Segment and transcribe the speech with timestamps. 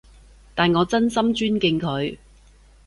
[0.55, 2.17] 但我真心尊敬佢